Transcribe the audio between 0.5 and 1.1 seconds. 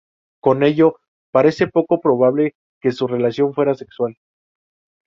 ello